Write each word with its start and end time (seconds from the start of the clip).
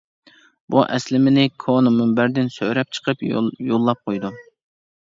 بۇ 0.75 0.81
ئەسلىمىنى 0.95 1.43
«كونا 1.65 1.93
مۇنبەر» 1.99 2.35
دىن 2.39 2.51
سۆرەپ 2.57 2.99
چىقىپ 2.99 3.25
يوللاپ 3.31 4.05
قويدۇم. 4.09 4.43